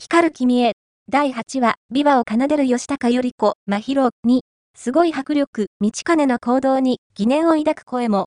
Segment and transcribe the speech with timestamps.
[0.00, 0.72] 光る君へ、
[1.10, 8.24] 第8話、ビバを奏でる吉高由里子、真宙に、すごい迫力、道金の行動に疑念を抱く声も。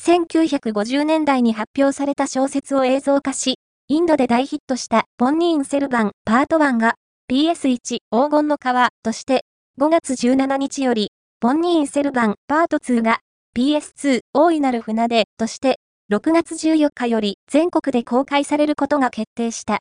[0.00, 6.94] 1950年代に発表された小説を映像化し、インドで大ヒットしたポンニーンセルバンパート1が
[7.30, 9.44] PS1 黄金の川として
[9.80, 13.20] 5月17日よりポンニーンセルバンパート2が
[13.54, 15.78] PS2 大いなる船出として
[16.10, 19.80] 6月14日より全国で公開されることが決定した。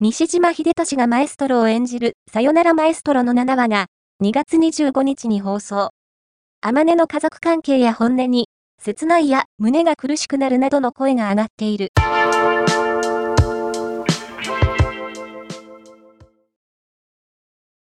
[0.00, 3.86] 西島秀俊がマエストロを演じるさよならマエストロの7話が
[4.24, 5.90] 2月25日に放送。
[6.62, 8.48] あまねの家族関係や本音に
[8.80, 11.92] 切ないや胸が苦しくなるなどの声が上がっている。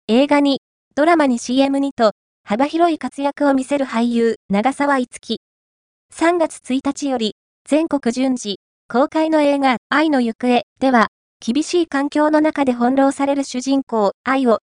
[0.09, 0.59] 映画に、
[0.95, 2.11] ドラマに CM にと、
[2.43, 5.39] 幅広い活躍を見せる俳優、長澤いつき。
[6.13, 8.59] 3月1日より、全国順次、
[8.89, 11.07] 公開の映画、愛の行方では、
[11.39, 14.59] 厳しい環境の中で翻弄される主人公、愛を、思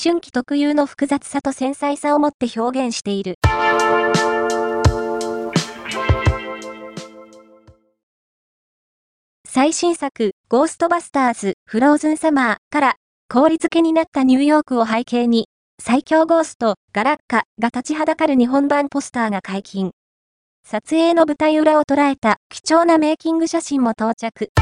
[0.00, 3.34] 春期特有の複雑さと繊細さをもって表現している。
[9.44, 12.94] 最新作、ゴーストバスターズ、フローズンサマーから、
[13.34, 15.48] 氷漬けになったニューヨークを背景に、
[15.82, 19.90] 最強ゴースト、ガラッカが立ちはだかる日本版ポスターが解禁。
[20.64, 24.52] 撮影の舞台裏を捉えた貴重なメイキング写真も到着。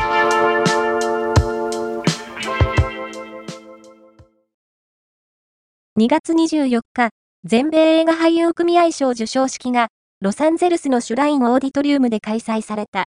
[5.99, 7.10] 2月24日、
[7.44, 9.89] 全米映画俳優組合賞授賞式が、
[10.22, 13.04] ロサンゼルスのシュラインオーディトリウムで開催された。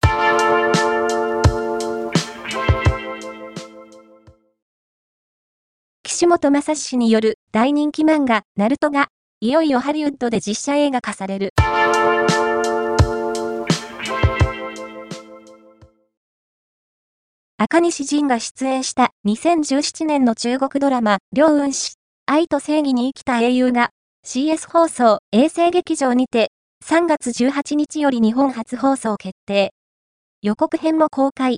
[6.21, 9.07] 岸本正史による大人気漫画、ナルトが、
[9.39, 11.49] いよいよハリウッドで実写映画化される。
[17.57, 21.95] 赤西仁が出演した2017年の中国ドラマ、両雲氏、
[22.27, 23.89] 愛と正義に生きた英雄が
[24.23, 26.51] CS 放送衛星劇場にて
[26.85, 29.73] 3月18日より日本初放送決定。
[30.43, 31.57] 予告編も公開。